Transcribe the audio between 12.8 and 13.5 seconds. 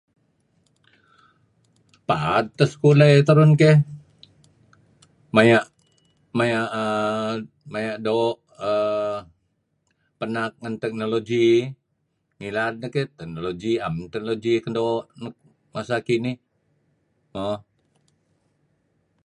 neh keh, am